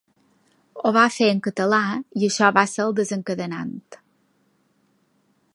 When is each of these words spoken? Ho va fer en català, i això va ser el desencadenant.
Ho 0.81 0.91
va 0.95 1.03
fer 1.15 1.27
en 1.33 1.41
català, 1.49 1.81
i 2.21 2.23
això 2.29 2.49
va 2.57 2.65
ser 2.73 2.83
el 2.87 2.97
desencadenant. 3.03 3.79